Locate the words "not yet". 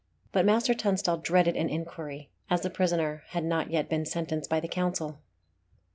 3.43-3.87